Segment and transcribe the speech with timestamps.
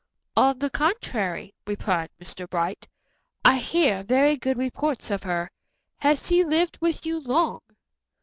[0.35, 2.49] "On the contrary," replied Mr.
[2.49, 2.87] Bright,
[3.45, 5.51] "I hear very good reports of her.
[5.99, 7.59] Has she lived with you long?"